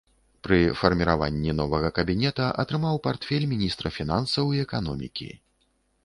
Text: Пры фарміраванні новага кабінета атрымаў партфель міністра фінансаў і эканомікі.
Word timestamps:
Пры 0.45 0.57
фарміраванні 0.79 1.51
новага 1.59 1.91
кабінета 1.97 2.47
атрымаў 2.63 2.95
партфель 3.07 3.45
міністра 3.51 3.87
фінансаў 3.99 4.45
і 4.55 4.63
эканомікі. 4.65 5.29